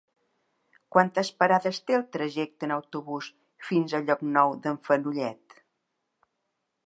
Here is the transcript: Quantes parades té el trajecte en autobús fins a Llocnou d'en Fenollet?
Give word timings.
Quantes 0.95 1.29
parades 1.41 1.77
té 1.89 1.97
el 1.97 2.05
trajecte 2.15 2.67
en 2.69 2.73
autobús 2.77 3.29
fins 3.67 3.95
a 3.97 4.01
Llocnou 4.07 4.57
d'en 4.63 4.79
Fenollet? 4.89 5.59